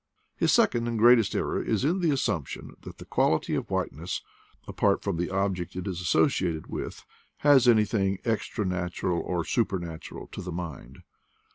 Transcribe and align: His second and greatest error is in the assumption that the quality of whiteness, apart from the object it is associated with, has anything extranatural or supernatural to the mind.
His 0.35 0.51
second 0.51 0.87
and 0.87 0.97
greatest 0.97 1.35
error 1.35 1.61
is 1.61 1.85
in 1.85 1.99
the 1.99 2.09
assumption 2.09 2.75
that 2.81 2.97
the 2.97 3.05
quality 3.05 3.53
of 3.53 3.69
whiteness, 3.69 4.23
apart 4.67 5.03
from 5.03 5.17
the 5.17 5.29
object 5.29 5.75
it 5.75 5.85
is 5.85 6.01
associated 6.01 6.65
with, 6.65 7.05
has 7.41 7.67
anything 7.67 8.17
extranatural 8.25 9.19
or 9.23 9.45
supernatural 9.45 10.25
to 10.31 10.41
the 10.41 10.51
mind. 10.51 11.03